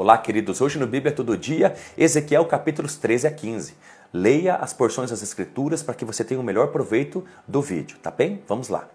Olá, 0.00 0.16
queridos. 0.16 0.62
Hoje 0.62 0.78
no 0.78 0.86
Bíblia 0.86 1.14
Todo 1.14 1.36
Dia, 1.36 1.74
Ezequiel 1.94 2.46
capítulos 2.46 2.96
13 2.96 3.26
a 3.26 3.30
15. 3.30 3.74
Leia 4.10 4.54
as 4.54 4.72
porções 4.72 5.10
das 5.10 5.20
Escrituras 5.22 5.82
para 5.82 5.94
que 5.94 6.06
você 6.06 6.24
tenha 6.24 6.40
o 6.40 6.42
melhor 6.42 6.68
proveito 6.68 7.22
do 7.46 7.60
vídeo, 7.60 7.98
tá 8.02 8.10
bem? 8.10 8.42
Vamos 8.48 8.70
lá. 8.70 8.88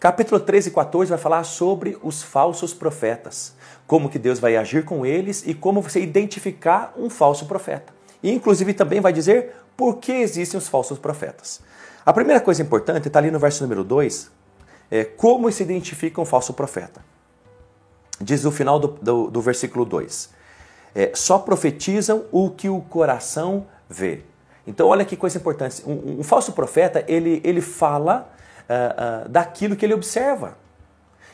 Capítulo 0.00 0.40
13 0.40 0.70
e 0.70 0.72
14 0.72 1.10
vai 1.10 1.18
falar 1.18 1.44
sobre 1.44 1.98
os 2.02 2.22
falsos 2.22 2.72
profetas, 2.72 3.54
como 3.86 4.08
que 4.08 4.18
Deus 4.18 4.38
vai 4.38 4.56
agir 4.56 4.86
com 4.86 5.04
eles 5.04 5.46
e 5.46 5.52
como 5.52 5.82
você 5.82 6.00
identificar 6.00 6.94
um 6.96 7.10
falso 7.10 7.44
profeta. 7.44 7.92
E 8.22 8.32
inclusive 8.32 8.72
também 8.72 9.02
vai 9.02 9.12
dizer 9.12 9.54
por 9.76 9.98
que 9.98 10.12
existem 10.12 10.56
os 10.56 10.66
falsos 10.66 10.98
profetas. 10.98 11.60
A 12.06 12.12
primeira 12.14 12.40
coisa 12.40 12.62
importante 12.62 13.06
está 13.06 13.18
ali 13.18 13.30
no 13.30 13.38
verso 13.38 13.62
número 13.62 13.84
2, 13.84 14.30
é 14.90 15.04
como 15.04 15.52
se 15.52 15.62
identifica 15.62 16.22
um 16.22 16.24
falso 16.24 16.54
profeta. 16.54 17.04
Diz 18.18 18.46
o 18.46 18.50
final 18.50 18.80
do, 18.80 18.88
do, 18.88 19.30
do 19.30 19.42
versículo 19.42 19.84
2: 19.84 20.37
é, 20.94 21.12
só 21.14 21.38
profetizam 21.38 22.24
o 22.32 22.50
que 22.50 22.68
o 22.68 22.80
coração 22.80 23.66
vê. 23.88 24.22
Então, 24.66 24.88
olha 24.88 25.04
que 25.04 25.16
coisa 25.16 25.38
importante. 25.38 25.82
Um, 25.86 26.20
um 26.20 26.22
falso 26.22 26.52
profeta, 26.52 27.04
ele, 27.08 27.40
ele 27.42 27.60
fala 27.60 28.30
uh, 28.68 29.26
uh, 29.26 29.28
daquilo 29.28 29.74
que 29.74 29.86
ele 29.86 29.94
observa. 29.94 30.56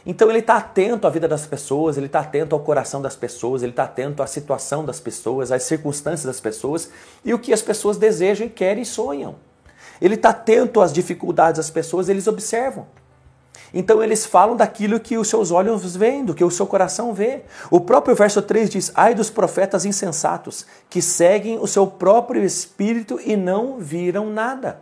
Então, 0.06 0.28
ele 0.28 0.38
está 0.38 0.56
atento 0.56 1.06
à 1.06 1.10
vida 1.10 1.26
das 1.26 1.46
pessoas, 1.46 1.96
ele 1.96 2.06
está 2.06 2.20
atento 2.20 2.54
ao 2.54 2.60
coração 2.60 3.02
das 3.02 3.16
pessoas, 3.16 3.62
ele 3.62 3.72
está 3.72 3.84
atento 3.84 4.22
à 4.22 4.26
situação 4.26 4.84
das 4.84 5.00
pessoas, 5.00 5.50
às 5.50 5.62
circunstâncias 5.62 6.26
das 6.26 6.40
pessoas 6.40 6.90
e 7.24 7.32
o 7.32 7.38
que 7.38 7.52
as 7.52 7.62
pessoas 7.62 7.96
desejam, 7.96 8.48
querem 8.48 8.82
e 8.82 8.86
sonham. 8.86 9.36
Ele 10.00 10.14
está 10.14 10.30
atento 10.30 10.80
às 10.80 10.92
dificuldades 10.92 11.58
das 11.58 11.70
pessoas, 11.70 12.08
eles 12.08 12.26
observam. 12.26 12.86
Então 13.72 14.02
eles 14.02 14.24
falam 14.24 14.56
daquilo 14.56 15.00
que 15.00 15.18
os 15.18 15.28
seus 15.28 15.50
olhos 15.50 15.96
veem, 15.96 16.24
do 16.24 16.34
que 16.34 16.44
o 16.44 16.50
seu 16.50 16.66
coração 16.66 17.12
vê. 17.12 17.42
O 17.70 17.80
próprio 17.80 18.14
verso 18.14 18.40
3 18.40 18.70
diz: 18.70 18.92
Ai 18.94 19.14
dos 19.14 19.30
profetas 19.30 19.84
insensatos, 19.84 20.66
que 20.88 21.02
seguem 21.02 21.58
o 21.58 21.66
seu 21.66 21.86
próprio 21.86 22.42
espírito 22.42 23.20
e 23.24 23.36
não 23.36 23.78
viram 23.78 24.30
nada. 24.30 24.80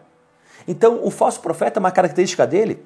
Então, 0.67 1.01
o 1.03 1.11
falso 1.11 1.41
profeta, 1.41 1.81
uma 1.81 1.91
característica 1.91 2.47
dele 2.47 2.85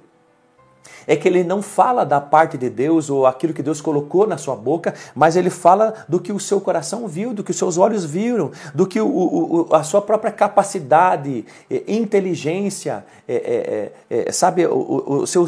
é 1.07 1.17
que 1.17 1.29
ele 1.29 1.45
não 1.45 1.63
fala 1.63 2.05
da 2.05 2.21
parte 2.21 2.59
de 2.59 2.69
Deus 2.69 3.11
ou 3.11 3.27
aquilo 3.27 3.53
que 3.53 3.63
Deus 3.63 3.81
colocou 3.81 4.27
na 4.27 4.37
sua 4.37 4.57
boca, 4.57 4.95
mas 5.15 5.37
ele 5.37 5.51
fala 5.51 5.95
do 6.09 6.21
que 6.21 6.33
o 6.33 6.41
seu 6.41 6.61
coração 6.61 7.07
viu, 7.07 7.33
do 7.33 7.45
que 7.45 7.51
os 7.51 7.57
seus 7.57 7.79
olhos 7.79 8.05
viram, 8.05 8.51
do 8.75 8.87
que 8.87 9.01
o, 9.01 9.09
o, 9.09 9.75
a 9.75 9.83
sua 9.83 10.03
própria 10.03 10.33
capacidade, 10.33 11.45
eh, 11.71 11.83
inteligência, 11.87 13.05
é, 13.29 13.93
é, 14.11 14.23
é, 14.29 14.33
sabe, 14.33 14.67
o, 14.67 15.23
o 15.23 15.27
seu 15.27 15.47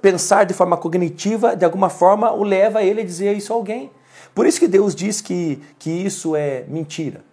pensar 0.00 0.44
de 0.44 0.54
forma 0.54 0.76
cognitiva, 0.76 1.56
de 1.56 1.64
alguma 1.64 1.88
forma, 1.88 2.32
o 2.32 2.42
leva 2.42 2.80
a 2.80 2.84
ele 2.84 3.00
a 3.00 3.04
dizer 3.04 3.36
isso 3.36 3.52
a 3.52 3.56
alguém. 3.56 3.90
Por 4.34 4.46
isso 4.46 4.60
que 4.60 4.68
Deus 4.68 4.94
diz 4.94 5.20
que, 5.20 5.60
que 5.78 5.90
isso 5.90 6.36
é 6.36 6.64
mentira. 6.68 7.29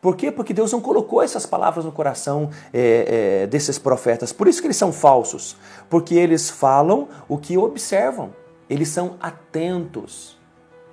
Por 0.00 0.16
quê? 0.16 0.32
Porque 0.32 0.54
Deus 0.54 0.72
não 0.72 0.80
colocou 0.80 1.22
essas 1.22 1.44
palavras 1.44 1.84
no 1.84 1.92
coração 1.92 2.50
é, 2.72 3.42
é, 3.42 3.46
desses 3.46 3.78
profetas. 3.78 4.32
Por 4.32 4.48
isso 4.48 4.60
que 4.60 4.66
eles 4.66 4.76
são 4.76 4.92
falsos. 4.92 5.56
Porque 5.90 6.14
eles 6.14 6.48
falam 6.48 7.08
o 7.28 7.36
que 7.36 7.58
observam. 7.58 8.30
Eles 8.68 8.88
são 8.88 9.16
atentos. 9.20 10.38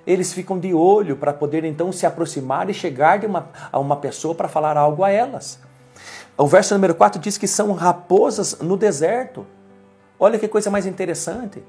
Eles 0.06 0.32
ficam 0.32 0.58
de 0.58 0.74
olho 0.74 1.16
para 1.16 1.32
poder 1.32 1.64
então 1.64 1.90
se 1.90 2.04
aproximar 2.04 2.68
e 2.68 2.74
chegar 2.74 3.18
de 3.18 3.26
uma, 3.26 3.50
a 3.72 3.78
uma 3.78 3.96
pessoa 3.96 4.34
para 4.34 4.48
falar 4.48 4.76
algo 4.76 5.02
a 5.02 5.10
elas. 5.10 5.58
O 6.36 6.46
verso 6.46 6.74
número 6.74 6.94
4 6.94 7.20
diz 7.20 7.38
que 7.38 7.48
são 7.48 7.72
raposas 7.72 8.58
no 8.60 8.76
deserto. 8.76 9.46
Olha 10.20 10.38
que 10.38 10.48
coisa 10.48 10.70
mais 10.70 10.86
interessante. 10.86 11.62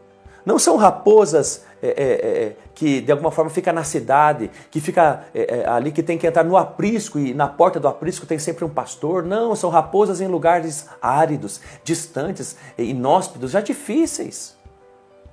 Não 0.45 0.57
são 0.57 0.77
raposas 0.77 1.63
é, 1.81 1.87
é, 1.87 1.93
é, 1.93 2.55
que 2.75 2.99
de 2.99 3.11
alguma 3.11 3.31
forma 3.31 3.49
fica 3.49 3.71
na 3.71 3.85
cidade, 3.85 4.51
que 4.69 4.81
fica 4.81 5.23
é, 5.33 5.59
é, 5.59 5.67
ali, 5.69 5.91
que 5.91 6.03
tem 6.03 6.17
que 6.17 6.27
entrar 6.27 6.43
no 6.43 6.57
aprisco 6.57 7.17
e 7.17 7.33
na 7.33 7.47
porta 7.47 7.79
do 7.79 7.87
aprisco 7.87 8.25
tem 8.25 8.37
sempre 8.37 8.65
um 8.65 8.69
pastor. 8.69 9.23
Não, 9.23 9.55
são 9.55 9.69
raposas 9.69 10.19
em 10.19 10.27
lugares 10.27 10.87
áridos, 11.01 11.61
distantes, 11.83 12.57
inóspitos, 12.77 13.51
já 13.51 13.61
difíceis. 13.61 14.57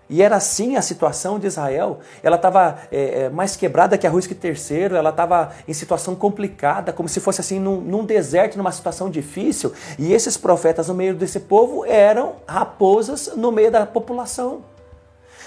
E 0.09 0.23
era 0.23 0.37
assim 0.37 0.77
a 0.77 0.83
situação 0.83 1.37
de 1.37 1.49
Israel. 1.49 1.99
Ela 2.23 2.37
estava 2.37 2.79
é, 2.93 3.29
mais 3.29 3.57
quebrada 3.57 3.99
que 3.99 4.07
arroz 4.07 4.25
que 4.25 4.37
terceiro, 4.37 4.95
ela 4.95 5.11
estava 5.11 5.51
em 5.67 5.73
situação 5.73 6.15
complicada, 6.15 6.93
como 6.93 7.09
se 7.09 7.19
fosse 7.19 7.41
assim 7.41 7.59
num, 7.59 7.81
num, 7.81 8.05
deserto, 8.05 8.57
numa 8.57 8.71
situação 8.71 9.11
difícil. 9.11 9.73
E 9.99 10.13
esses 10.13 10.37
profetas 10.37 10.87
no 10.87 10.95
meio 10.95 11.13
desse 11.13 11.41
povo 11.41 11.85
eram 11.85 12.37
raposas 12.47 13.33
no 13.35 13.51
meio 13.51 13.73
da 13.73 13.85
população. 13.85 14.76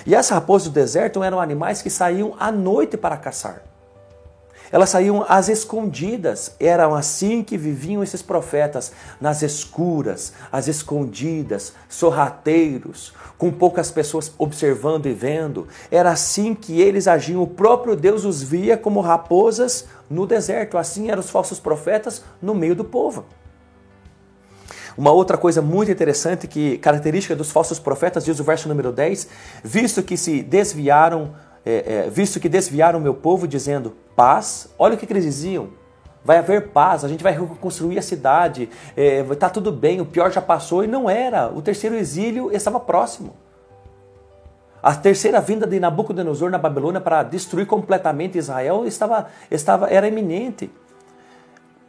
E 0.06 0.16
as 0.16 0.30
raposas 0.30 0.68
do 0.68 0.74
deserto 0.74 1.24
eram 1.24 1.40
animais 1.40 1.82
que 1.82 1.90
saíam 1.90 2.36
à 2.40 2.52
noite 2.52 2.98
para 2.98 3.18
caçar. 3.18 3.64
Elas 4.72 4.90
saíam 4.90 5.26
às 5.28 5.50
escondidas. 5.50 6.52
Eram 6.60 6.94
assim 6.94 7.44
que 7.44 7.58
viviam 7.58 8.04
esses 8.04 8.22
profetas, 8.22 8.92
nas 9.20 9.42
escuras, 9.42 10.34
às 10.52 10.68
escondidas, 10.68 11.74
sorrateiros, 11.88 13.14
com 13.38 13.52
poucas 13.52 13.92
pessoas 13.92 14.32
observando 14.38 15.08
e 15.08 15.14
vendo. 15.14 15.68
Era 15.90 16.12
assim 16.12 16.54
que 16.54 16.80
eles 16.80 17.08
agiam. 17.08 17.42
O 17.42 17.48
próprio 17.48 17.96
Deus 17.96 18.26
os 18.26 18.44
via 18.44 18.78
como 18.78 19.02
raposas 19.02 19.86
no 20.10 20.28
deserto. 20.28 20.78
Assim 20.78 21.10
eram 21.10 21.22
os 21.22 21.30
falsos 21.30 21.60
profetas 21.60 22.24
no 22.42 22.54
meio 22.54 22.76
do 22.76 22.84
povo. 22.84 23.26
Uma 25.00 25.14
outra 25.14 25.38
coisa 25.38 25.62
muito 25.62 25.90
interessante 25.90 26.46
que 26.46 26.78
característica 26.80 27.34
dos 27.34 27.50
falsos 27.50 27.80
profetas, 27.80 28.26
diz 28.26 28.38
o 28.38 28.44
verso 28.44 28.68
número 28.68 28.92
10, 28.92 29.30
visto 29.64 30.04
que 30.04 30.18
se 30.18 30.44
desviaram, 30.44 31.36
é, 31.66 32.04
é, 32.06 32.10
visto 32.10 32.38
que 32.38 32.50
desviaram 32.50 33.00
o 33.00 33.02
meu 33.02 33.14
povo, 33.14 33.48
dizendo 33.48 33.96
paz, 34.14 34.68
olha 34.78 34.96
o 34.96 34.98
que, 34.98 35.08
que 35.08 35.14
eles 35.14 35.24
diziam. 35.24 35.70
Vai 36.22 36.38
haver 36.38 36.72
paz, 36.72 37.06
a 37.06 37.08
gente 37.08 37.24
vai 37.24 37.32
reconstruir 37.32 37.98
a 37.98 38.02
cidade, 38.02 38.68
está 39.32 39.48
é, 39.48 39.50
tudo 39.50 39.72
bem, 39.72 40.02
o 40.02 40.06
pior 40.06 40.34
já 40.34 40.42
passou, 40.42 40.84
e 40.84 40.88
não 40.88 41.10
era. 41.10 41.48
O 41.48 41.62
terceiro 41.62 41.96
exílio 41.96 42.52
estava 42.52 42.78
próximo. 42.78 43.38
A 44.84 44.94
terceira 44.94 45.40
vinda 45.40 45.66
de 45.66 45.80
Nabucodonosor 45.80 46.52
na 46.52 46.58
Babilônia 46.58 47.00
para 47.00 47.24
destruir 47.24 47.66
completamente 47.66 48.38
Israel 48.38 48.86
estava, 48.86 49.28
estava, 49.50 49.88
era 49.88 50.10
iminente 50.10 50.70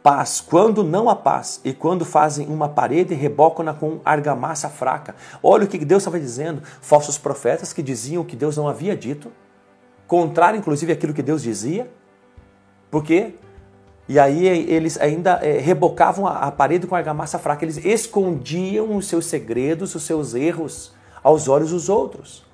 paz, 0.03 0.41
quando 0.41 0.83
não 0.83 1.09
há 1.09 1.15
paz, 1.15 1.61
e 1.63 1.73
quando 1.73 2.03
fazem 2.03 2.47
uma 2.47 2.67
parede, 2.67 3.13
rebocam-na 3.13 3.73
com 3.73 3.99
argamassa 4.03 4.69
fraca. 4.69 5.15
Olha 5.41 5.65
o 5.65 5.67
que 5.67 5.77
Deus 5.85 6.03
estava 6.03 6.19
dizendo. 6.19 6.61
Falsos 6.81 7.17
profetas 7.17 7.71
que 7.71 7.83
diziam 7.83 8.23
que 8.23 8.35
Deus 8.35 8.57
não 8.57 8.67
havia 8.67 8.95
dito, 8.95 9.31
contrário 10.07 10.57
inclusive 10.57 10.91
àquilo 10.91 11.13
que 11.13 11.21
Deus 11.21 11.41
dizia. 11.41 11.89
Por 12.89 13.03
quê? 13.03 13.35
E 14.09 14.19
aí 14.19 14.45
eles 14.45 14.99
ainda 14.99 15.39
é, 15.41 15.59
rebocavam 15.59 16.27
a, 16.27 16.39
a 16.39 16.51
parede 16.51 16.87
com 16.87 16.95
argamassa 16.95 17.39
fraca, 17.39 17.63
eles 17.63 17.77
escondiam 17.77 18.95
os 18.97 19.07
seus 19.07 19.25
segredos, 19.25 19.95
os 19.95 20.03
seus 20.03 20.33
erros 20.33 20.93
aos 21.23 21.47
olhos 21.47 21.71
dos 21.71 21.87
outros. 21.87 22.45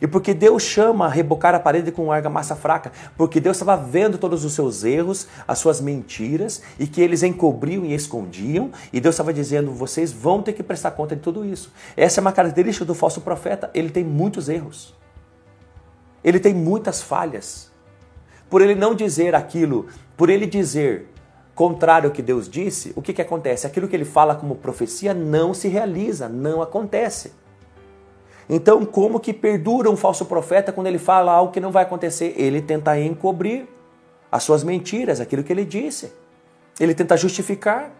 E 0.00 0.06
porque 0.06 0.32
Deus 0.32 0.62
chama 0.62 1.06
a 1.06 1.08
rebocar 1.08 1.54
a 1.54 1.60
parede 1.60 1.92
com 1.92 2.10
argamassa 2.10 2.56
fraca? 2.56 2.90
Porque 3.16 3.38
Deus 3.38 3.56
estava 3.56 3.76
vendo 3.76 4.16
todos 4.16 4.44
os 4.44 4.54
seus 4.54 4.82
erros, 4.82 5.26
as 5.46 5.58
suas 5.58 5.80
mentiras, 5.80 6.62
e 6.78 6.86
que 6.86 7.02
eles 7.02 7.22
encobriam 7.22 7.84
e 7.84 7.94
escondiam, 7.94 8.70
e 8.92 9.00
Deus 9.00 9.14
estava 9.14 9.32
dizendo: 9.32 9.72
vocês 9.72 10.10
vão 10.10 10.42
ter 10.42 10.54
que 10.54 10.62
prestar 10.62 10.92
conta 10.92 11.14
de 11.14 11.22
tudo 11.22 11.44
isso. 11.44 11.72
Essa 11.96 12.20
é 12.20 12.22
uma 12.22 12.32
característica 12.32 12.84
do 12.84 12.94
falso 12.94 13.20
profeta, 13.20 13.70
ele 13.74 13.90
tem 13.90 14.04
muitos 14.04 14.48
erros. 14.48 14.94
Ele 16.24 16.38
tem 16.38 16.54
muitas 16.54 17.02
falhas. 17.02 17.70
Por 18.48 18.62
ele 18.62 18.74
não 18.74 18.94
dizer 18.94 19.34
aquilo, 19.34 19.86
por 20.16 20.28
ele 20.28 20.46
dizer 20.46 21.08
contrário 21.54 22.08
ao 22.08 22.14
que 22.14 22.22
Deus 22.22 22.48
disse, 22.48 22.92
o 22.96 23.02
que, 23.02 23.12
que 23.12 23.22
acontece? 23.22 23.66
Aquilo 23.66 23.86
que 23.86 23.94
ele 23.94 24.04
fala 24.04 24.34
como 24.34 24.56
profecia 24.56 25.12
não 25.12 25.52
se 25.52 25.68
realiza, 25.68 26.28
não 26.28 26.62
acontece. 26.62 27.32
Então, 28.52 28.84
como 28.84 29.20
que 29.20 29.32
perdura 29.32 29.88
um 29.88 29.96
falso 29.96 30.24
profeta 30.24 30.72
quando 30.72 30.88
ele 30.88 30.98
fala 30.98 31.30
algo 31.30 31.52
que 31.52 31.60
não 31.60 31.70
vai 31.70 31.84
acontecer? 31.84 32.34
Ele 32.36 32.60
tenta 32.60 32.98
encobrir 32.98 33.68
as 34.30 34.42
suas 34.42 34.64
mentiras, 34.64 35.20
aquilo 35.20 35.44
que 35.44 35.52
ele 35.52 35.64
disse. 35.64 36.12
Ele 36.80 36.92
tenta 36.92 37.16
justificar. 37.16 37.92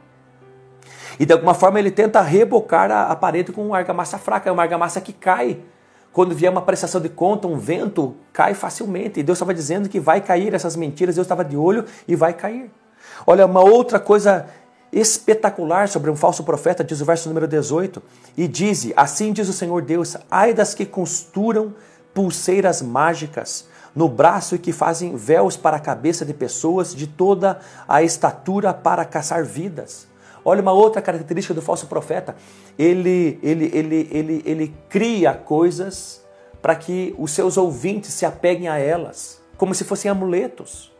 E 1.21 1.25
de 1.25 1.33
alguma 1.33 1.55
forma 1.55 1.79
ele 1.79 1.93
tenta 1.93 2.21
rebocar 2.21 2.91
a, 2.91 3.13
a 3.13 3.15
parede 3.15 3.53
com 3.53 3.65
uma 3.65 3.79
argamassa 3.79 4.19
fraca, 4.19 4.49
é 4.49 4.53
uma 4.53 4.63
argamassa 4.63 5.01
que 5.01 5.13
cai. 5.13 5.61
Quando 6.13 6.35
vier 6.35 6.51
uma 6.51 6.63
prestação 6.63 7.01
de 7.01 7.09
conta, 7.09 7.47
um 7.47 7.57
vento, 7.57 8.17
cai 8.33 8.53
facilmente. 8.53 9.21
E 9.21 9.23
Deus 9.23 9.39
estava 9.39 9.55
dizendo 9.55 9.89
que 9.89 10.01
vai 10.01 10.21
cair 10.21 10.53
essas 10.53 10.75
mentiras, 10.75 11.15
Deus 11.15 11.27
estava 11.27 11.45
de 11.45 11.57
olho 11.57 11.85
e 12.09 12.17
vai 12.17 12.33
cair. 12.33 12.73
Olha, 13.25 13.47
uma 13.47 13.61
outra 13.61 14.01
coisa 14.01 14.47
espetacular 14.93 15.89
sobre 15.89 16.11
um 16.11 16.17
falso 16.17 16.43
profeta, 16.45 16.83
diz 16.83 17.01
o 17.01 17.05
verso 17.05 17.29
número 17.29 17.47
18, 17.47 18.03
e 18.37 18.49
diz: 18.49 18.93
Assim 18.97 19.33
diz 19.33 19.49
o 19.49 19.53
Senhor 19.53 19.83
Deus: 19.83 20.17
ai 20.31 20.53
das 20.53 20.75
que 20.75 20.87
costuram 20.87 21.75
pulseiras 22.13 22.83
mágicas 22.83 23.69
no 23.95 24.09
braço 24.09 24.55
e 24.55 24.59
que 24.59 24.73
fazem 24.73 25.17
véus 25.17 25.57
para 25.57 25.77
a 25.77 25.81
cabeça 25.81 26.25
de 26.25 26.35
pessoas 26.35 26.95
de 26.95 27.07
toda 27.07 27.61
a 27.89 28.03
estatura 28.03 28.73
para 28.73 29.05
caçar 29.05 29.45
vidas. 29.45 30.09
Olha 30.45 30.63
uma 30.63 30.73
outra 30.73 31.03
característica 31.03 31.55
do 31.55 31.63
falso 31.63 31.87
profeta: 31.87 32.35
ele, 32.79 33.39
ele, 33.43 33.71
ele, 33.73 34.09
ele, 34.11 34.43
ele 34.45 34.77
cria 34.89 35.35
coisas 35.35 36.25
para 36.61 36.75
que 36.75 37.15
os 37.19 37.31
seus 37.33 37.57
ouvintes 37.57 38.13
se 38.13 38.27
apeguem 38.27 38.69
a 38.69 38.79
elas 38.79 39.41
como 39.57 39.75
se 39.75 39.85
fossem 39.85 40.11
amuletos. 40.11 40.91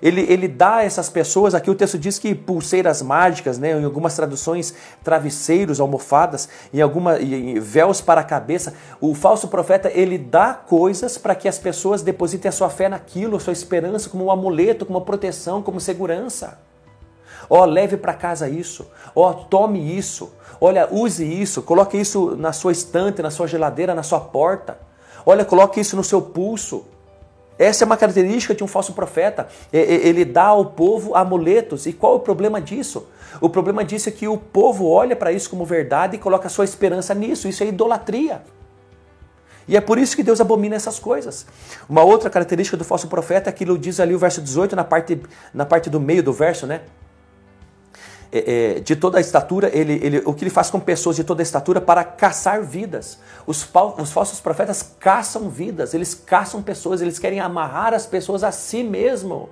Ele, 0.00 0.20
ele 0.22 0.46
dá 0.46 0.76
a 0.76 0.84
essas 0.84 1.08
pessoas, 1.08 1.54
aqui 1.54 1.70
o 1.70 1.74
texto 1.74 1.98
diz 1.98 2.18
que 2.18 2.34
pulseiras 2.34 3.02
mágicas, 3.02 3.58
né, 3.58 3.72
em 3.72 3.84
algumas 3.84 4.14
traduções, 4.14 4.74
travesseiros, 5.02 5.80
almofadas, 5.80 6.48
em 6.72 6.80
alguma 6.80 7.18
em 7.18 7.58
véus 7.58 8.00
para 8.00 8.20
a 8.20 8.24
cabeça. 8.24 8.74
O 9.00 9.14
falso 9.14 9.48
profeta, 9.48 9.90
ele 9.92 10.18
dá 10.18 10.54
coisas 10.54 11.18
para 11.18 11.34
que 11.34 11.48
as 11.48 11.58
pessoas 11.58 12.02
depositem 12.02 12.48
a 12.48 12.52
sua 12.52 12.70
fé 12.70 12.88
naquilo, 12.88 13.36
a 13.36 13.40
sua 13.40 13.52
esperança 13.52 14.08
como 14.08 14.24
um 14.24 14.30
amuleto, 14.30 14.86
como 14.86 15.00
proteção, 15.00 15.62
como 15.62 15.80
segurança. 15.80 16.58
Ó, 17.50 17.62
oh, 17.62 17.64
leve 17.64 17.96
para 17.96 18.12
casa 18.12 18.48
isso. 18.48 18.86
Ó, 19.14 19.30
oh, 19.30 19.34
tome 19.34 19.96
isso. 19.96 20.32
Olha, 20.60 20.88
use 20.90 21.24
isso. 21.24 21.62
Coloque 21.62 21.96
isso 21.96 22.36
na 22.36 22.52
sua 22.52 22.72
estante, 22.72 23.22
na 23.22 23.30
sua 23.30 23.46
geladeira, 23.46 23.94
na 23.94 24.02
sua 24.02 24.20
porta. 24.20 24.78
Olha, 25.24 25.44
coloque 25.44 25.80
isso 25.80 25.96
no 25.96 26.04
seu 26.04 26.20
pulso. 26.20 26.84
Essa 27.58 27.84
é 27.84 27.86
uma 27.86 27.96
característica 27.96 28.54
de 28.54 28.62
um 28.62 28.68
falso 28.68 28.92
profeta. 28.92 29.48
Ele 29.72 30.24
dá 30.24 30.44
ao 30.44 30.66
povo 30.66 31.14
amuletos. 31.14 31.86
E 31.86 31.92
qual 31.92 32.14
é 32.14 32.16
o 32.16 32.20
problema 32.20 32.60
disso? 32.60 33.06
O 33.40 33.48
problema 33.48 33.84
disso 33.84 34.08
é 34.08 34.12
que 34.12 34.28
o 34.28 34.38
povo 34.38 34.88
olha 34.88 35.16
para 35.16 35.32
isso 35.32 35.50
como 35.50 35.64
verdade 35.64 36.16
e 36.16 36.18
coloca 36.18 36.48
sua 36.48 36.64
esperança 36.64 37.14
nisso. 37.14 37.48
Isso 37.48 37.62
é 37.62 37.66
idolatria. 37.66 38.42
E 39.66 39.76
é 39.76 39.80
por 39.80 39.98
isso 39.98 40.16
que 40.16 40.22
Deus 40.22 40.40
abomina 40.40 40.76
essas 40.76 40.98
coisas. 40.98 41.44
Uma 41.88 42.02
outra 42.02 42.30
característica 42.30 42.76
do 42.76 42.84
falso 42.84 43.06
profeta 43.08 43.48
é 43.48 43.50
aquilo 43.50 43.76
diz 43.76 44.00
ali 44.00 44.14
o 44.14 44.18
verso 44.18 44.40
18, 44.40 44.74
na 44.74 44.84
parte, 44.84 45.20
na 45.52 45.66
parte 45.66 45.90
do 45.90 46.00
meio 46.00 46.22
do 46.22 46.32
verso, 46.32 46.66
né? 46.66 46.82
É, 48.30 48.76
é, 48.76 48.80
de 48.80 48.94
toda 48.94 49.16
a 49.16 49.20
estatura, 49.22 49.70
ele, 49.74 49.94
ele, 50.02 50.22
o 50.26 50.34
que 50.34 50.44
ele 50.44 50.50
faz 50.50 50.68
com 50.68 50.78
pessoas 50.78 51.16
de 51.16 51.24
toda 51.24 51.40
a 51.40 51.44
estatura 51.44 51.80
para 51.80 52.04
caçar 52.04 52.62
vidas. 52.62 53.18
Os, 53.46 53.66
os 53.98 54.12
falsos 54.12 54.38
profetas 54.38 54.82
caçam 55.00 55.48
vidas, 55.48 55.94
eles 55.94 56.14
caçam 56.14 56.62
pessoas, 56.62 57.00
eles 57.00 57.18
querem 57.18 57.40
amarrar 57.40 57.94
as 57.94 58.04
pessoas 58.04 58.44
a 58.44 58.52
si 58.52 58.82
mesmo. 58.82 59.48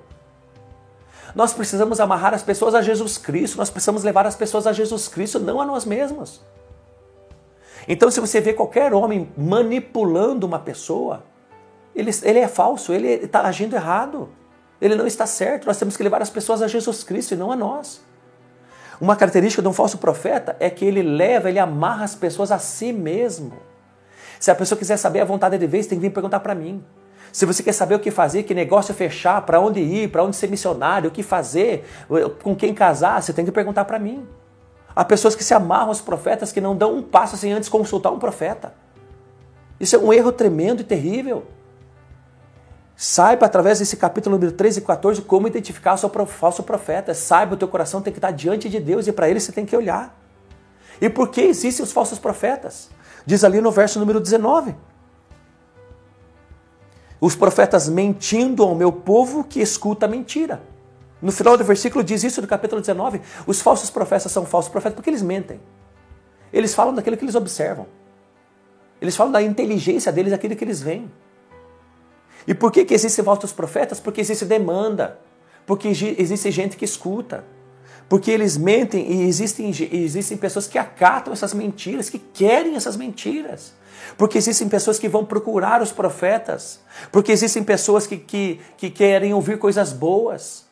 Nós 1.33 1.53
precisamos 1.53 1.99
amarrar 1.99 2.35
as 2.35 2.43
pessoas 2.43 2.75
a 2.75 2.81
Jesus 2.83 3.17
Cristo, 3.17 3.57
nós 3.57 3.71
precisamos 3.71 4.03
levar 4.03 4.27
as 4.27 4.35
pessoas 4.35 4.67
a 4.67 4.73
Jesus 4.73 5.07
Cristo, 5.07 5.39
não 5.39 5.59
a 5.59 5.65
nós 5.65 5.83
mesmos. 5.83 6.39
Então, 7.87 8.11
se 8.11 8.19
você 8.19 8.39
vê 8.39 8.53
qualquer 8.53 8.93
homem 8.93 9.31
manipulando 9.35 10.45
uma 10.45 10.59
pessoa, 10.59 11.23
ele, 11.95 12.11
ele 12.21 12.39
é 12.39 12.47
falso, 12.47 12.93
ele 12.93 13.07
está 13.07 13.41
agindo 13.41 13.75
errado, 13.75 14.29
ele 14.79 14.95
não 14.95 15.07
está 15.07 15.25
certo. 15.25 15.65
Nós 15.65 15.77
temos 15.77 15.97
que 15.97 16.03
levar 16.03 16.21
as 16.21 16.29
pessoas 16.29 16.61
a 16.61 16.67
Jesus 16.67 17.03
Cristo 17.03 17.33
e 17.33 17.37
não 17.37 17.51
a 17.51 17.55
nós. 17.55 18.05
Uma 18.99 19.15
característica 19.15 19.61
de 19.61 19.67
um 19.67 19.73
falso 19.73 19.97
profeta 19.97 20.55
é 20.59 20.69
que 20.69 20.83
ele 20.83 21.03
leva, 21.03 21.49
ele 21.49 21.59
amarra 21.59 22.03
as 22.03 22.15
pessoas 22.15 22.51
a 22.51 22.57
si 22.57 22.91
mesmo. 22.91 23.53
Se 24.39 24.49
a 24.49 24.55
pessoa 24.55 24.77
quiser 24.77 24.97
saber 24.97 25.21
a 25.21 25.25
vontade 25.25 25.57
de 25.57 25.67
Deus, 25.67 25.85
tem 25.85 25.97
que 25.97 26.01
vir 26.07 26.13
perguntar 26.13 26.39
para 26.39 26.55
mim. 26.55 26.83
Se 27.31 27.45
você 27.45 27.61
quer 27.61 27.73
saber 27.73 27.95
o 27.95 27.99
que 27.99 28.09
fazer, 28.09 28.43
que 28.43 28.53
negócio 28.53 28.93
fechar, 28.93 29.41
para 29.45 29.59
onde 29.59 29.79
ir, 29.79 30.09
para 30.09 30.23
onde 30.23 30.35
ser 30.35 30.49
missionário, 30.49 31.09
o 31.09 31.11
que 31.11 31.21
fazer, 31.21 31.85
com 32.41 32.55
quem 32.55 32.73
casar, 32.73 33.21
você 33.21 33.33
tem 33.33 33.45
que 33.45 33.51
perguntar 33.51 33.85
para 33.85 33.99
mim. 33.99 34.27
Há 34.95 35.05
pessoas 35.05 35.35
que 35.35 35.43
se 35.43 35.53
amarram 35.53 35.89
aos 35.89 36.01
profetas 36.01 36.51
que 36.51 36.59
não 36.59 36.75
dão 36.75 36.95
um 36.95 37.03
passo 37.03 37.37
sem 37.37 37.53
antes 37.53 37.69
consultar 37.69 38.11
um 38.11 38.17
profeta. 38.17 38.73
Isso 39.79 39.95
é 39.95 39.99
um 39.99 40.11
erro 40.11 40.31
tremendo 40.31 40.81
e 40.81 40.83
terrível. 40.83 41.45
Saiba 42.99 43.45
através 43.45 43.77
desse 43.77 43.95
capítulo 43.95 44.35
número 44.37 44.51
13 44.51 44.79
e 44.79 44.81
14 44.81 45.21
como 45.21 45.47
identificar 45.47 45.93
o 45.93 45.97
seu 45.99 46.09
falso 46.25 46.63
profeta. 46.63 47.13
Saiba, 47.13 47.53
o 47.53 47.57
teu 47.57 47.67
coração 47.67 48.01
tem 48.01 48.11
que 48.11 48.17
estar 48.17 48.31
diante 48.31 48.67
de 48.67 48.79
Deus 48.79 49.05
e 49.05 49.11
para 49.11 49.29
ele 49.29 49.39
você 49.39 49.51
tem 49.51 49.67
que 49.67 49.77
olhar. 49.77 50.19
E 50.99 51.07
por 51.07 51.29
que 51.29 51.41
existem 51.41 51.83
os 51.83 51.91
falsos 51.91 52.17
profetas? 52.17 52.89
Diz 53.23 53.43
ali 53.43 53.61
no 53.61 53.69
verso 53.69 53.99
número 53.99 54.19
19. 54.19 54.75
Os 57.21 57.35
profetas 57.35 57.87
mentindo 57.87 58.63
ao 58.63 58.73
meu 58.73 58.91
povo 58.91 59.43
que 59.43 59.59
escuta 59.61 60.07
a 60.07 60.09
mentira. 60.09 60.59
No 61.21 61.31
final 61.31 61.55
do 61.55 61.63
versículo 61.63 62.03
diz 62.03 62.23
isso 62.23 62.41
do 62.41 62.47
capítulo 62.47 62.81
19. 62.81 63.21
Os 63.45 63.61
falsos 63.61 63.91
profetas 63.91 64.31
são 64.31 64.43
falsos 64.43 64.71
profetas 64.71 64.95
porque 64.95 65.11
eles 65.11 65.21
mentem. 65.21 65.59
Eles 66.51 66.73
falam 66.73 66.95
daquilo 66.95 67.15
que 67.15 67.25
eles 67.25 67.35
observam. 67.35 67.85
Eles 68.99 69.15
falam 69.15 69.31
da 69.31 69.43
inteligência 69.43 70.11
deles, 70.11 70.31
daquilo 70.31 70.55
que 70.55 70.63
eles 70.63 70.81
veem. 70.81 71.11
E 72.47 72.53
por 72.53 72.71
que, 72.71 72.85
que 72.85 72.93
existem 72.93 73.23
falsos 73.25 73.51
profetas? 73.51 73.99
Porque 73.99 74.21
existe 74.21 74.45
demanda, 74.45 75.19
porque 75.65 75.89
existe 75.89 76.49
gente 76.49 76.77
que 76.77 76.85
escuta, 76.85 77.43
porque 78.07 78.31
eles 78.31 78.55
mentem 78.55 79.11
e 79.11 79.27
existem, 79.27 79.69
existem 79.91 80.37
pessoas 80.37 80.65
que 80.65 80.77
acatam 80.77 81.33
essas 81.33 81.53
mentiras, 81.53 82.09
que 82.09 82.17
querem 82.17 82.75
essas 82.75 82.95
mentiras. 82.95 83.73
Porque 84.17 84.37
existem 84.37 84.69
pessoas 84.69 84.97
que 84.97 85.09
vão 85.09 85.25
procurar 85.25 85.81
os 85.81 85.91
profetas, 85.91 86.79
porque 87.11 87.33
existem 87.33 87.63
pessoas 87.63 88.07
que, 88.07 88.15
que, 88.15 88.61
que 88.77 88.89
querem 88.89 89.33
ouvir 89.33 89.59
coisas 89.59 89.91
boas, 89.91 90.65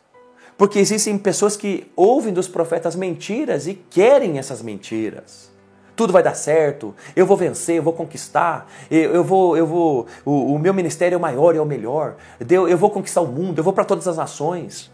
porque 0.57 0.80
existem 0.80 1.18
pessoas 1.18 1.57
que 1.57 1.92
ouvem 1.98 2.33
dos 2.33 2.48
profetas 2.48 2.95
mentiras 2.95 3.68
e 3.68 3.74
querem 3.74 4.38
essas 4.38 4.62
mentiras 4.62 5.55
tudo 5.95 6.12
vai 6.12 6.21
dar 6.21 6.36
certo, 6.36 6.94
eu 7.15 7.25
vou 7.25 7.38
vencer, 7.38 7.77
eu 7.77 7.83
vou 7.83 7.94
conquistar, 7.94 8.69
eu, 8.92 9.13
eu 9.13 9.24
vou, 9.24 9.56
eu 9.56 9.65
vou, 9.65 10.07
o, 10.25 10.53
o, 10.53 10.59
meu 10.59 10.74
ministério 10.74 11.15
é 11.15 11.18
o 11.18 11.21
maior 11.21 11.56
e 11.56 11.57
é 11.57 11.62
o 11.62 11.65
melhor, 11.65 12.15
eu, 12.50 12.68
eu 12.68 12.77
vou 12.77 12.89
conquistar 12.89 13.21
o 13.21 13.27
mundo, 13.27 13.59
eu 13.59 13.63
vou 13.63 13.74
para 13.74 13.86
todas 13.86 14.07
as 14.07 14.18
nações. 14.18 14.92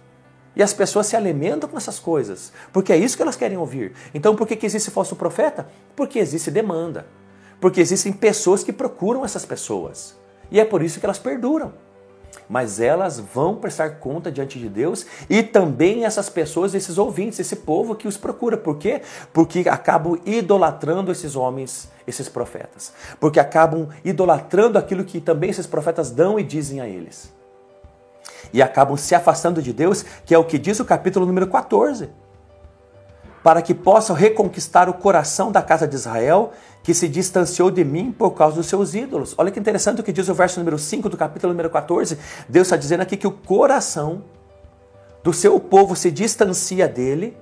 E 0.54 0.62
as 0.62 0.74
pessoas 0.74 1.08
se 1.08 1.16
alimentam 1.16 1.70
com 1.70 1.78
essas 1.78 1.98
coisas, 1.98 2.52
porque 2.74 2.92
é 2.92 2.98
isso 2.98 3.16
que 3.16 3.24
elas 3.24 3.38
querem 3.38 3.58
ouvir. 3.58 3.94
Então 4.14 4.36
por 4.36 4.46
que, 4.46 4.56
que 4.56 4.66
existe 4.66 4.92
falso 4.92 5.16
profeta? 5.16 5.68
Porque 5.96 6.20
existe 6.20 6.52
demanda, 6.52 7.08
porque 7.60 7.80
existem 7.80 8.12
pessoas 8.12 8.64
que 8.64 8.74
procuram 8.74 9.24
essas 9.24 9.46
pessoas. 9.46 10.16
E 10.52 10.60
é 10.60 10.66
por 10.66 10.84
isso 10.84 11.00
que 11.00 11.06
elas 11.06 11.20
perduram 11.20 11.74
mas 12.48 12.80
elas 12.80 13.20
vão 13.20 13.56
prestar 13.56 13.92
conta 13.92 14.32
diante 14.32 14.60
de 14.60 14.68
Deus 14.68 15.06
e 15.30 15.42
também 15.42 16.06
essas 16.06 16.30
pessoas, 16.30 16.74
esses 16.74 16.98
ouvintes, 16.98 17.40
esse 17.40 17.56
povo 17.56 17.96
que 17.96 18.08
os 18.08 18.18
procura. 18.18 18.58
Por 18.58 18.78
quê? 18.78 19.02
Porque 19.32 19.68
acabam 19.70 20.20
idolatrando 20.26 21.12
esses 21.12 21.36
homens, 21.36 21.90
esses 22.06 22.28
profetas. 22.28 22.94
Porque 23.20 23.40
acabam 23.40 23.90
idolatrando 24.04 24.78
aquilo 24.78 25.04
que 25.04 25.22
também 25.22 25.50
esses 25.50 25.68
profetas 25.68 26.12
dão 26.12 26.40
e 26.40 26.44
dizem 26.44 26.82
a 26.82 26.88
eles. 26.88 27.34
E 28.54 28.62
acabam 28.62 28.98
se 28.98 29.16
afastando 29.16 29.62
de 29.62 29.72
Deus, 29.72 30.04
que 30.26 30.34
é 30.34 30.38
o 30.38 30.44
que 30.44 30.58
diz 30.58 30.80
o 30.80 30.86
capítulo 30.86 31.26
número 31.26 31.48
14 31.48 32.10
para 33.44 33.62
que 33.62 33.74
possam 33.74 34.16
reconquistar 34.16 34.88
o 34.88 34.94
coração 34.94 35.52
da 35.52 35.62
casa 35.62 35.88
de 35.88 35.96
Israel, 35.96 36.52
que 36.84 36.94
se 36.94 37.08
distanciou 37.08 37.72
de 37.72 37.84
mim 37.84 38.12
por 38.12 38.32
causa 38.32 38.56
dos 38.56 38.68
seus 38.68 38.94
ídolos. 38.94 39.36
Olha 39.38 39.52
que 39.52 39.60
interessante 39.60 40.02
o 40.02 40.04
que 40.04 40.12
diz 40.12 40.30
o 40.30 40.34
verso 40.34 40.60
número 40.60 40.78
5 40.78 41.10
do 41.10 41.18
capítulo 41.18 41.54
número 41.54 41.70
14. 41.70 42.18
Deus 42.48 42.68
está 42.68 42.78
dizendo 42.78 43.02
aqui 43.02 43.18
que 43.18 43.28
o 43.28 43.32
coração 43.32 44.24
do 45.24 45.34
seu 45.34 45.60
povo 45.60 45.96
se 45.96 46.12
distancia 46.12 46.88
dele 46.88 47.38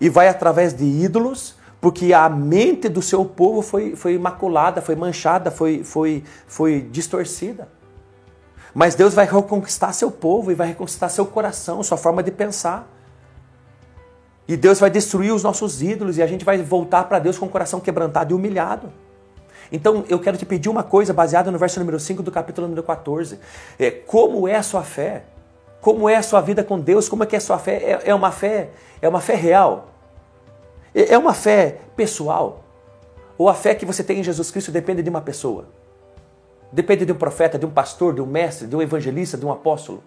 e 0.00 0.08
vai 0.08 0.28
através 0.28 0.72
de 0.74 0.84
ídolos, 0.84 1.56
porque 1.80 2.12
a 2.12 2.28
mente 2.28 2.88
do 2.88 3.02
seu 3.02 3.24
povo 3.24 3.62
foi, 3.62 3.94
foi 3.94 4.18
maculada, 4.18 4.80
foi 4.80 4.96
manchada, 4.96 5.50
foi, 5.50 5.84
foi, 5.84 6.24
foi 6.46 6.80
distorcida. 6.80 7.68
Mas 8.74 8.96
Deus 8.96 9.14
vai 9.14 9.24
reconquistar 9.24 9.92
seu 9.92 10.10
povo 10.10 10.50
e 10.50 10.54
vai 10.54 10.68
reconquistar 10.68 11.08
seu 11.08 11.26
coração, 11.26 11.82
sua 11.82 11.96
forma 11.96 12.22
de 12.22 12.32
pensar. 12.32 12.93
E 14.46 14.56
Deus 14.56 14.78
vai 14.78 14.90
destruir 14.90 15.32
os 15.32 15.42
nossos 15.42 15.82
ídolos 15.82 16.18
e 16.18 16.22
a 16.22 16.26
gente 16.26 16.44
vai 16.44 16.58
voltar 16.58 17.04
para 17.04 17.18
Deus 17.18 17.38
com 17.38 17.46
o 17.46 17.48
coração 17.48 17.80
quebrantado 17.80 18.32
e 18.32 18.34
humilhado. 18.34 18.92
Então 19.72 20.04
eu 20.08 20.18
quero 20.18 20.36
te 20.36 20.44
pedir 20.44 20.68
uma 20.68 20.82
coisa 20.82 21.12
baseada 21.14 21.50
no 21.50 21.58
verso 21.58 21.78
número 21.80 21.98
5 21.98 22.22
do 22.22 22.30
capítulo 22.30 22.66
número 22.66 22.82
14. 22.82 23.38
É, 23.78 23.90
como 23.90 24.46
é 24.46 24.56
a 24.56 24.62
sua 24.62 24.82
fé? 24.82 25.24
Como 25.80 26.08
é 26.08 26.16
a 26.16 26.22
sua 26.22 26.40
vida 26.40 26.62
com 26.62 26.78
Deus? 26.78 27.08
Como 27.08 27.22
é 27.24 27.26
que 27.26 27.34
é 27.34 27.38
a 27.38 27.40
sua 27.40 27.58
fé? 27.58 27.76
É, 27.76 28.10
é 28.10 28.14
uma 28.14 28.30
fé, 28.30 28.70
é 29.00 29.08
uma 29.08 29.20
fé 29.20 29.34
real? 29.34 29.88
É, 30.94 31.14
é 31.14 31.18
uma 31.18 31.32
fé 31.32 31.78
pessoal? 31.96 32.64
Ou 33.36 33.48
a 33.48 33.54
fé 33.54 33.74
que 33.74 33.86
você 33.86 34.04
tem 34.04 34.20
em 34.20 34.22
Jesus 34.22 34.50
Cristo 34.50 34.70
depende 34.70 35.02
de 35.02 35.10
uma 35.10 35.20
pessoa? 35.20 35.66
Depende 36.70 37.06
de 37.06 37.12
um 37.12 37.16
profeta, 37.16 37.58
de 37.58 37.64
um 37.64 37.70
pastor, 37.70 38.14
de 38.14 38.20
um 38.20 38.26
mestre, 38.26 38.66
de 38.66 38.76
um 38.76 38.82
evangelista, 38.82 39.36
de 39.36 39.46
um 39.46 39.52
apóstolo? 39.52 40.02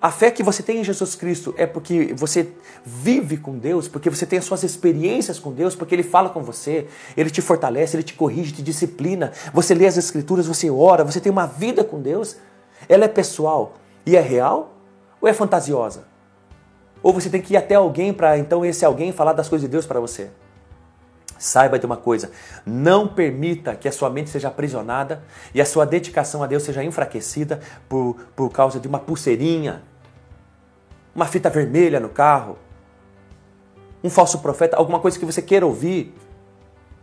A 0.00 0.12
fé 0.12 0.30
que 0.30 0.44
você 0.44 0.62
tem 0.62 0.78
em 0.78 0.84
Jesus 0.84 1.16
Cristo 1.16 1.52
é 1.56 1.66
porque 1.66 2.14
você 2.14 2.52
vive 2.84 3.36
com 3.36 3.58
Deus, 3.58 3.88
porque 3.88 4.08
você 4.08 4.24
tem 4.24 4.38
as 4.38 4.44
suas 4.44 4.62
experiências 4.62 5.40
com 5.40 5.52
Deus, 5.52 5.74
porque 5.74 5.92
Ele 5.92 6.04
fala 6.04 6.30
com 6.30 6.40
você, 6.40 6.86
Ele 7.16 7.28
te 7.28 7.42
fortalece, 7.42 7.96
Ele 7.96 8.04
te 8.04 8.14
corrige, 8.14 8.52
te 8.52 8.62
disciplina. 8.62 9.32
Você 9.52 9.74
lê 9.74 9.86
as 9.86 9.96
Escrituras, 9.96 10.46
você 10.46 10.70
ora, 10.70 11.02
você 11.02 11.20
tem 11.20 11.32
uma 11.32 11.46
vida 11.46 11.82
com 11.82 12.00
Deus. 12.00 12.36
Ela 12.88 13.06
é 13.06 13.08
pessoal 13.08 13.74
e 14.06 14.16
é 14.16 14.20
real 14.20 14.76
ou 15.20 15.28
é 15.28 15.32
fantasiosa? 15.32 16.04
Ou 17.02 17.12
você 17.12 17.28
tem 17.28 17.42
que 17.42 17.54
ir 17.54 17.56
até 17.56 17.74
alguém 17.74 18.12
para 18.12 18.38
então 18.38 18.64
esse 18.64 18.84
alguém 18.84 19.10
falar 19.10 19.32
das 19.32 19.48
coisas 19.48 19.68
de 19.68 19.70
Deus 19.70 19.84
para 19.84 19.98
você? 19.98 20.30
Saiba 21.38 21.78
de 21.78 21.86
uma 21.86 21.96
coisa: 21.96 22.30
não 22.66 23.06
permita 23.06 23.74
que 23.76 23.88
a 23.88 23.92
sua 23.92 24.10
mente 24.10 24.30
seja 24.30 24.48
aprisionada 24.48 25.22
e 25.54 25.60
a 25.60 25.64
sua 25.64 25.86
dedicação 25.86 26.42
a 26.42 26.46
Deus 26.46 26.64
seja 26.64 26.82
enfraquecida 26.82 27.60
por, 27.88 28.16
por 28.34 28.50
causa 28.50 28.80
de 28.80 28.88
uma 28.88 28.98
pulseirinha, 28.98 29.82
uma 31.14 31.26
fita 31.26 31.48
vermelha 31.48 32.00
no 32.00 32.08
carro, 32.08 32.58
um 34.02 34.10
falso 34.10 34.40
profeta, 34.40 34.76
alguma 34.76 35.00
coisa 35.00 35.18
que 35.18 35.24
você 35.24 35.40
queira 35.40 35.66
ouvir. 35.66 36.14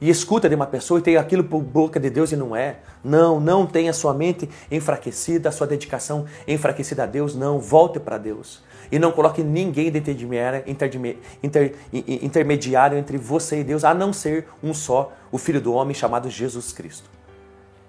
e 0.02 0.10
escuta 0.10 0.50
de 0.50 0.56
uma 0.56 0.68
pessoa 0.68 1.00
e 1.00 1.04
tem 1.04 1.16
aquilo 1.16 1.44
por 1.44 1.62
boca 1.62 2.00
de 2.00 2.10
Deus 2.10 2.32
e 2.32 2.36
não 2.36 2.56
é. 2.56 2.80
Não, 3.04 3.40
não 3.40 3.66
tenha 3.66 3.94
sua 3.94 4.14
mente 4.14 4.50
enfraquecida, 4.70 5.50
a 5.50 5.52
sua 5.52 5.66
dedicação 5.66 6.26
enfraquecida 6.48 7.04
a 7.04 7.06
Deus. 7.06 7.34
Não, 7.36 7.60
volte 7.60 8.00
para 8.00 8.18
Deus. 8.18 8.62
E 8.92 9.00
não 9.00 9.12
coloque 9.12 9.44
ninguém 9.44 9.92
de 9.92 10.02
intermediário 12.22 12.98
entre 12.98 13.18
você 13.18 13.60
e 13.60 13.64
Deus, 13.64 13.84
a 13.84 13.94
não 13.94 14.14
ser 14.14 14.48
um 14.64 14.74
só, 14.74 15.12
o 15.32 15.38
Filho 15.38 15.62
do 15.62 15.74
Homem 15.74 15.94
chamado 15.94 16.30
Jesus 16.30 16.72
Cristo. 16.72 17.10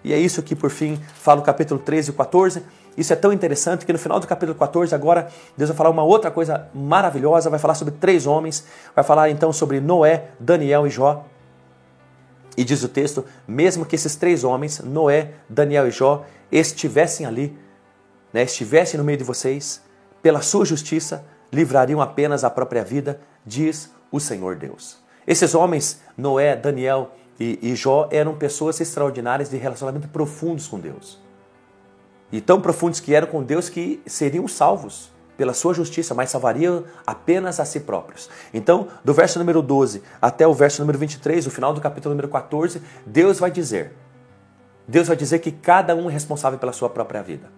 E 0.02 0.12
é 0.12 0.18
isso 0.18 0.42
que, 0.42 0.54
por 0.54 0.70
fim, 0.70 1.00
fala 1.14 1.40
o 1.40 1.44
capítulo 1.44 1.80
13 1.80 2.10
e 2.10 2.12
14. 2.12 2.62
Isso 2.96 3.12
é 3.12 3.16
tão 3.16 3.32
interessante 3.32 3.84
que 3.84 3.92
no 3.92 3.98
final 3.98 4.18
do 4.20 4.26
capítulo 4.26 4.56
14, 4.56 4.94
agora, 4.94 5.28
Deus 5.56 5.68
vai 5.68 5.76
falar 5.76 5.90
uma 5.90 6.04
outra 6.04 6.30
coisa 6.30 6.68
maravilhosa, 6.72 7.50
vai 7.50 7.58
falar 7.58 7.74
sobre 7.74 7.94
três 7.94 8.26
homens, 8.26 8.64
vai 8.94 9.04
falar 9.04 9.30
então 9.30 9.52
sobre 9.52 9.80
Noé, 9.80 10.28
Daniel 10.38 10.86
e 10.86 10.90
Jó. 10.90 11.26
E 12.56 12.64
diz 12.64 12.82
o 12.82 12.88
texto: 12.88 13.24
mesmo 13.46 13.84
que 13.84 13.96
esses 13.96 14.16
três 14.16 14.44
homens, 14.44 14.80
Noé, 14.80 15.32
Daniel 15.48 15.88
e 15.88 15.90
Jó, 15.90 16.24
estivessem 16.50 17.26
ali, 17.26 17.58
né, 18.32 18.44
estivessem 18.44 18.98
no 18.98 19.04
meio 19.04 19.18
de 19.18 19.24
vocês, 19.24 19.82
pela 20.22 20.40
sua 20.40 20.64
justiça, 20.64 21.24
livrariam 21.52 22.00
apenas 22.00 22.44
a 22.44 22.50
própria 22.50 22.84
vida, 22.84 23.20
diz 23.44 23.92
o 24.10 24.20
Senhor 24.20 24.56
Deus. 24.56 24.98
Esses 25.26 25.54
homens, 25.54 26.00
Noé, 26.16 26.54
Daniel 26.54 27.12
e, 27.38 27.58
e 27.62 27.74
Jó, 27.74 28.08
eram 28.10 28.36
pessoas 28.36 28.80
extraordinárias 28.80 29.50
de 29.50 29.56
relacionamento 29.56 30.08
profundos 30.08 30.68
com 30.68 30.78
Deus. 30.78 31.20
E 32.30 32.40
tão 32.40 32.60
profundos 32.60 33.00
que 33.00 33.14
eram 33.14 33.28
com 33.28 33.42
Deus 33.42 33.68
que 33.68 34.02
seriam 34.06 34.46
salvos 34.48 35.10
pela 35.36 35.52
sua 35.52 35.74
justiça, 35.74 36.14
mas 36.14 36.30
salvariam 36.30 36.84
apenas 37.06 37.60
a 37.60 37.64
si 37.64 37.80
próprios. 37.80 38.28
Então, 38.54 38.88
do 39.04 39.12
verso 39.12 39.38
número 39.38 39.60
12 39.60 40.02
até 40.20 40.46
o 40.46 40.54
verso 40.54 40.80
número 40.80 40.98
23, 40.98 41.46
o 41.46 41.50
final 41.50 41.74
do 41.74 41.80
capítulo 41.80 42.14
número 42.14 42.28
14, 42.28 42.80
Deus 43.04 43.38
vai 43.38 43.50
dizer: 43.50 43.92
Deus 44.88 45.08
vai 45.08 45.16
dizer 45.16 45.40
que 45.40 45.52
cada 45.52 45.94
um 45.94 46.08
é 46.08 46.12
responsável 46.12 46.58
pela 46.58 46.72
sua 46.72 46.88
própria 46.88 47.22
vida. 47.22 47.50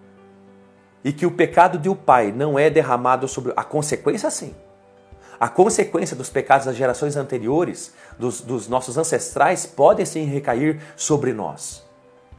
E 1.03 1.13
que 1.13 1.25
o 1.25 1.31
pecado 1.31 1.77
de 1.77 1.89
um 1.89 1.95
pai 1.95 2.31
não 2.31 2.57
é 2.57 2.69
derramado 2.69 3.27
sobre 3.27 3.53
a 3.55 3.63
consequência 3.63 4.29
sim. 4.29 4.53
A 5.39 5.47
consequência 5.47 6.15
dos 6.15 6.29
pecados 6.29 6.65
das 6.65 6.75
gerações 6.75 7.15
anteriores, 7.15 7.93
dos, 8.17 8.41
dos 8.41 8.67
nossos 8.67 8.97
ancestrais, 8.97 9.65
podem 9.65 10.05
sim 10.05 10.25
recair 10.25 10.81
sobre 10.97 11.31
nós. 11.31 11.87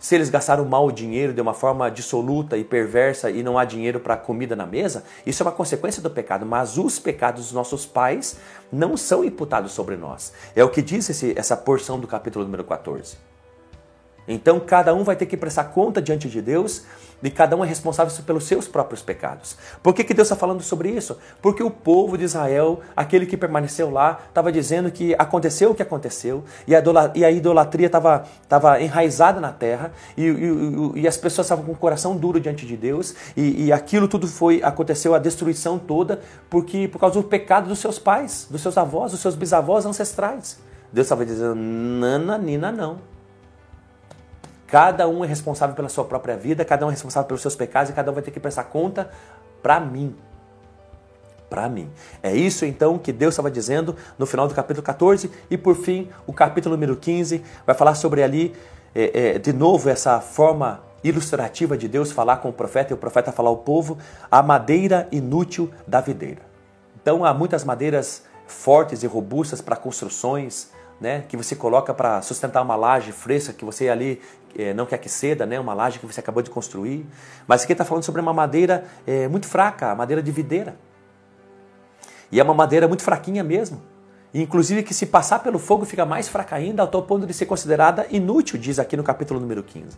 Se 0.00 0.14
eles 0.14 0.30
gastaram 0.30 0.64
mal 0.64 0.86
o 0.86 0.92
dinheiro 0.92 1.34
de 1.34 1.42
uma 1.42 1.52
forma 1.52 1.90
dissoluta 1.90 2.56
e 2.56 2.64
perversa 2.64 3.30
e 3.30 3.42
não 3.42 3.58
há 3.58 3.66
dinheiro 3.66 4.00
para 4.00 4.16
comida 4.16 4.56
na 4.56 4.64
mesa, 4.64 5.04
isso 5.26 5.42
é 5.42 5.46
uma 5.46 5.52
consequência 5.52 6.02
do 6.02 6.08
pecado, 6.08 6.46
mas 6.46 6.78
os 6.78 6.98
pecados 6.98 7.44
dos 7.44 7.52
nossos 7.52 7.84
pais 7.84 8.38
não 8.72 8.96
são 8.96 9.22
imputados 9.22 9.72
sobre 9.72 9.96
nós. 9.96 10.32
É 10.56 10.64
o 10.64 10.70
que 10.70 10.80
diz 10.80 11.08
esse, 11.10 11.38
essa 11.38 11.54
porção 11.54 12.00
do 12.00 12.06
capítulo 12.06 12.46
número 12.46 12.64
14. 12.64 13.18
Então 14.26 14.58
cada 14.58 14.94
um 14.94 15.04
vai 15.04 15.16
ter 15.16 15.26
que 15.26 15.36
prestar 15.36 15.64
conta 15.64 16.00
diante 16.00 16.30
de 16.30 16.40
Deus 16.40 16.84
e 17.22 17.30
cada 17.30 17.56
um 17.56 17.64
é 17.64 17.68
responsável 17.68 18.12
pelos 18.24 18.44
seus 18.44 18.66
próprios 18.66 19.02
pecados. 19.02 19.56
Por 19.82 19.94
que, 19.94 20.04
que 20.04 20.14
Deus 20.14 20.26
está 20.26 20.36
falando 20.36 20.62
sobre 20.62 20.90
isso? 20.90 21.18
Porque 21.42 21.62
o 21.62 21.70
povo 21.70 22.16
de 22.16 22.24
Israel, 22.24 22.80
aquele 22.96 23.26
que 23.26 23.36
permaneceu 23.36 23.90
lá, 23.90 24.20
estava 24.28 24.50
dizendo 24.50 24.90
que 24.90 25.14
aconteceu 25.18 25.70
o 25.70 25.74
que 25.74 25.82
aconteceu 25.82 26.44
e 26.66 26.74
a 26.74 27.30
idolatria 27.30 27.86
estava 27.86 28.24
tava 28.48 28.80
enraizada 28.80 29.40
na 29.40 29.52
terra 29.52 29.92
e, 30.16 30.24
e, 30.24 31.00
e, 31.02 31.08
as 31.08 31.16
pessoas 31.16 31.46
estavam 31.46 31.64
com 31.64 31.72
o 31.72 31.76
coração 31.76 32.16
duro 32.16 32.40
diante 32.40 32.66
de 32.66 32.76
Deus 32.76 33.14
e, 33.36 33.66
e 33.66 33.72
aquilo 33.72 34.08
tudo 34.08 34.26
foi 34.26 34.62
aconteceu 34.62 35.14
a 35.14 35.18
destruição 35.18 35.78
toda 35.78 36.20
porque 36.48 36.88
por 36.88 36.98
causa 36.98 37.20
do 37.20 37.26
pecado 37.26 37.68
dos 37.68 37.78
seus 37.78 37.98
pais, 37.98 38.46
dos 38.50 38.60
seus 38.60 38.76
avós, 38.76 39.12
dos 39.12 39.20
seus 39.20 39.34
bisavós 39.34 39.86
ancestrais. 39.86 40.58
Deus 40.92 41.06
estava 41.06 41.24
dizendo, 41.24 41.54
nana, 41.54 42.36
nina, 42.36 42.72
não. 42.72 42.98
Cada 44.70 45.08
um 45.08 45.24
é 45.24 45.26
responsável 45.26 45.74
pela 45.74 45.88
sua 45.88 46.04
própria 46.04 46.36
vida, 46.36 46.64
cada 46.64 46.86
um 46.86 46.88
é 46.88 46.92
responsável 46.92 47.26
pelos 47.26 47.42
seus 47.42 47.56
pecados 47.56 47.90
e 47.90 47.92
cada 47.92 48.10
um 48.10 48.14
vai 48.14 48.22
ter 48.22 48.30
que 48.30 48.38
prestar 48.38 48.64
conta 48.64 49.10
para 49.60 49.80
mim. 49.80 50.14
Para 51.48 51.68
mim. 51.68 51.90
É 52.22 52.32
isso 52.32 52.64
então 52.64 52.96
que 52.96 53.12
Deus 53.12 53.34
estava 53.34 53.50
dizendo 53.50 53.96
no 54.16 54.26
final 54.26 54.46
do 54.46 54.54
capítulo 54.54 54.84
14 54.84 55.28
e 55.50 55.58
por 55.58 55.74
fim 55.74 56.08
o 56.24 56.32
capítulo 56.32 56.76
número 56.76 56.96
15 56.96 57.42
vai 57.66 57.74
falar 57.74 57.96
sobre 57.96 58.22
ali 58.22 58.54
é, 58.94 59.34
é, 59.34 59.38
de 59.38 59.52
novo 59.52 59.88
essa 59.88 60.20
forma 60.20 60.80
ilustrativa 61.02 61.76
de 61.76 61.88
Deus 61.88 62.12
falar 62.12 62.36
com 62.36 62.50
o 62.50 62.52
profeta 62.52 62.92
e 62.92 62.94
o 62.94 62.96
profeta 62.96 63.32
falar 63.32 63.48
ao 63.48 63.56
povo 63.56 63.98
a 64.30 64.40
madeira 64.40 65.08
inútil 65.10 65.68
da 65.84 66.00
videira. 66.00 66.42
Então 67.02 67.24
há 67.24 67.34
muitas 67.34 67.64
madeiras 67.64 68.22
fortes 68.46 69.02
e 69.02 69.06
robustas 69.06 69.60
para 69.60 69.74
construções, 69.74 70.70
né, 71.00 71.24
que 71.28 71.36
você 71.36 71.56
coloca 71.56 71.94
para 71.94 72.20
sustentar 72.22 72.62
uma 72.62 72.76
laje 72.76 73.12
fresca 73.12 73.52
que 73.52 73.64
você 73.64 73.88
ali 73.88 74.20
é, 74.56 74.74
não 74.74 74.84
quer 74.84 74.98
que 74.98 75.08
ceda, 75.08 75.46
né, 75.46 75.58
uma 75.58 75.72
laje 75.72 75.98
que 75.98 76.06
você 76.06 76.20
acabou 76.20 76.42
de 76.42 76.50
construir. 76.50 77.06
Mas 77.46 77.64
aqui 77.64 77.72
está 77.72 77.84
falando 77.84 78.04
sobre 78.04 78.20
uma 78.20 78.32
madeira 78.32 78.84
é, 79.06 79.26
muito 79.28 79.46
fraca, 79.46 79.90
a 79.90 79.94
madeira 79.94 80.22
de 80.22 80.30
videira. 80.30 80.76
E 82.30 82.38
é 82.38 82.42
uma 82.42 82.54
madeira 82.54 82.86
muito 82.86 83.02
fraquinha 83.02 83.42
mesmo. 83.42 83.80
E, 84.32 84.42
inclusive 84.42 84.82
que 84.82 84.94
se 84.94 85.06
passar 85.06 85.40
pelo 85.40 85.58
fogo 85.58 85.84
fica 85.84 86.04
mais 86.04 86.28
fraca 86.28 86.54
ainda, 86.56 86.82
ao 86.82 87.02
ponto 87.02 87.26
de 87.26 87.34
ser 87.34 87.46
considerada 87.46 88.06
inútil, 88.10 88.58
diz 88.58 88.78
aqui 88.78 88.96
no 88.96 89.02
capítulo 89.02 89.40
número 89.40 89.62
15. 89.62 89.96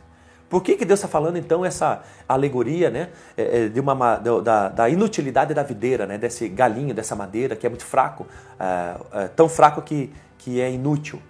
Por 0.48 0.62
que, 0.62 0.76
que 0.76 0.84
Deus 0.84 0.98
está 0.98 1.08
falando 1.08 1.38
então 1.38 1.64
essa 1.64 2.02
alegoria 2.28 2.90
né, 2.90 3.08
é, 3.38 3.68
de 3.68 3.80
uma, 3.80 4.16
da, 4.16 4.68
da, 4.68 4.90
inutilidade 4.90 5.54
da 5.54 5.62
videira, 5.62 6.06
né, 6.06 6.18
desse 6.18 6.46
galinho, 6.46 6.94
dessa 6.94 7.16
madeira 7.16 7.56
que 7.56 7.66
é 7.66 7.70
muito 7.70 7.86
fraco, 7.86 8.26
é, 8.60 9.22
é, 9.22 9.28
tão 9.28 9.48
fraco 9.48 9.80
que, 9.80 10.12
que 10.42 10.60
é 10.60 10.70
inútil? 10.70 11.20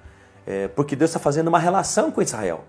É, 0.46 0.68
porque 0.68 0.96
Deus 0.96 1.10
está 1.10 1.20
fazendo 1.20 1.48
uma 1.48 1.58
relação 1.58 2.10
com 2.10 2.22
Israel. 2.22 2.64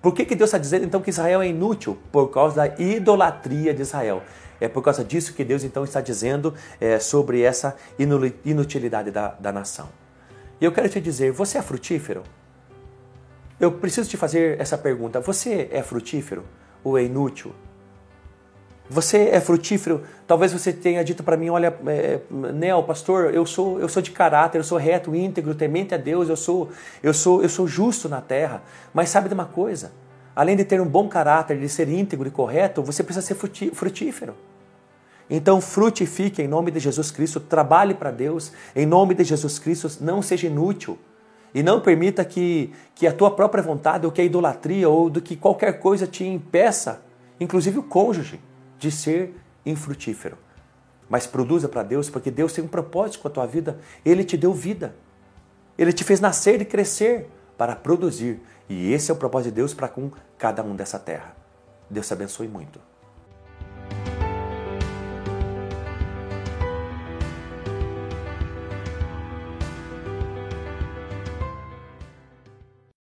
Por 0.00 0.12
que, 0.14 0.24
que 0.24 0.34
Deus 0.34 0.48
está 0.48 0.58
dizendo 0.58 0.84
então 0.84 1.00
que 1.00 1.10
Israel 1.10 1.40
é 1.40 1.48
inútil? 1.48 1.98
Por 2.10 2.28
causa 2.28 2.56
da 2.56 2.66
idolatria 2.80 3.72
de 3.72 3.82
Israel. 3.82 4.22
É 4.60 4.68
por 4.68 4.82
causa 4.82 5.02
disso 5.02 5.32
que 5.32 5.44
Deus 5.44 5.64
então 5.64 5.84
está 5.84 6.00
dizendo 6.00 6.54
é, 6.80 6.98
sobre 6.98 7.42
essa 7.42 7.76
inutilidade 8.44 9.10
da, 9.10 9.28
da 9.28 9.50
nação. 9.50 9.88
E 10.60 10.64
eu 10.64 10.70
quero 10.70 10.88
te 10.88 11.00
dizer, 11.00 11.32
você 11.32 11.58
é 11.58 11.62
frutífero? 11.62 12.22
Eu 13.58 13.72
preciso 13.72 14.08
te 14.08 14.16
fazer 14.16 14.60
essa 14.60 14.76
pergunta. 14.76 15.20
Você 15.20 15.68
é 15.72 15.82
frutífero 15.82 16.44
ou 16.84 16.98
é 16.98 17.04
inútil? 17.04 17.52
Você 18.92 19.30
é 19.30 19.40
frutífero? 19.40 20.02
Talvez 20.26 20.52
você 20.52 20.70
tenha 20.70 21.02
dito 21.02 21.22
para 21.22 21.34
mim, 21.34 21.48
olha, 21.48 21.74
é, 21.86 22.20
Nel, 22.30 22.82
pastor, 22.82 23.32
eu 23.32 23.46
sou, 23.46 23.80
eu 23.80 23.88
sou 23.88 24.02
de 24.02 24.10
caráter, 24.10 24.58
eu 24.58 24.64
sou 24.64 24.76
reto, 24.76 25.16
íntegro, 25.16 25.54
temente 25.54 25.94
a 25.94 25.96
Deus, 25.96 26.28
eu 26.28 26.36
sou, 26.36 26.68
eu 27.02 27.14
sou, 27.14 27.42
eu 27.42 27.48
sou 27.48 27.66
justo 27.66 28.06
na 28.06 28.20
terra. 28.20 28.62
Mas 28.92 29.08
sabe 29.08 29.28
de 29.28 29.34
uma 29.34 29.46
coisa? 29.46 29.92
Além 30.36 30.56
de 30.56 30.64
ter 30.64 30.78
um 30.78 30.86
bom 30.86 31.08
caráter, 31.08 31.58
de 31.58 31.70
ser 31.70 31.88
íntegro 31.88 32.28
e 32.28 32.30
correto, 32.30 32.82
você 32.82 33.02
precisa 33.02 33.26
ser 33.26 33.34
frutífero. 33.34 34.34
Então 35.30 35.58
frutifique 35.58 36.42
em 36.42 36.48
nome 36.48 36.70
de 36.70 36.78
Jesus 36.78 37.10
Cristo, 37.10 37.40
trabalhe 37.40 37.94
para 37.94 38.10
Deus, 38.10 38.52
em 38.76 38.84
nome 38.84 39.14
de 39.14 39.24
Jesus 39.24 39.58
Cristo, 39.58 39.90
não 40.02 40.20
seja 40.20 40.48
inútil. 40.48 40.98
E 41.54 41.62
não 41.62 41.80
permita 41.80 42.26
que, 42.26 42.70
que 42.94 43.06
a 43.06 43.12
tua 43.12 43.30
própria 43.30 43.62
vontade, 43.62 44.04
ou 44.04 44.12
que 44.12 44.20
a 44.20 44.24
idolatria, 44.24 44.86
ou 44.90 45.08
do 45.08 45.22
que 45.22 45.34
qualquer 45.34 45.78
coisa 45.78 46.06
te 46.06 46.24
impeça, 46.26 47.00
inclusive 47.40 47.78
o 47.78 47.82
cônjuge, 47.82 48.38
de 48.82 48.90
ser 48.90 49.34
infrutífero. 49.64 50.36
Mas 51.08 51.26
produza 51.26 51.68
para 51.68 51.84
Deus, 51.84 52.10
porque 52.10 52.30
Deus 52.30 52.52
tem 52.52 52.64
um 52.64 52.68
propósito 52.68 53.20
com 53.20 53.28
a 53.28 53.30
tua 53.30 53.46
vida. 53.46 53.78
Ele 54.04 54.24
te 54.24 54.36
deu 54.36 54.52
vida. 54.52 54.94
Ele 55.78 55.92
te 55.92 56.02
fez 56.02 56.20
nascer 56.20 56.60
e 56.60 56.64
crescer 56.64 57.28
para 57.56 57.76
produzir. 57.76 58.40
E 58.68 58.92
esse 58.92 59.10
é 59.10 59.14
o 59.14 59.16
propósito 59.16 59.50
de 59.50 59.56
Deus 59.56 59.72
para 59.72 59.88
com 59.88 60.10
cada 60.36 60.62
um 60.62 60.74
dessa 60.74 60.98
terra. 60.98 61.36
Deus 61.88 62.08
te 62.08 62.12
abençoe 62.12 62.48
muito. 62.48 62.91